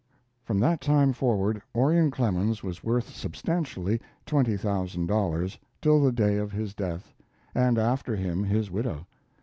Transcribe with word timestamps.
From 0.43 0.59
that 0.61 0.81
time 0.81 1.13
forward 1.13 1.61
Orion 1.75 2.09
Clemens 2.09 2.63
was 2.63 2.83
worth 2.83 3.09
substantially 3.15 4.01
twenty 4.25 4.57
thousand 4.57 5.05
dollars 5.05 5.59
till 5.79 6.01
the 6.01 6.11
day 6.11 6.37
of 6.37 6.51
his 6.51 6.73
death, 6.73 7.13
and, 7.53 7.77
after 7.77 8.15
him, 8.15 8.43
his 8.43 8.71
widow. 8.71 9.05